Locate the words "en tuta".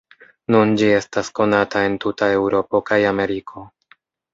1.91-2.33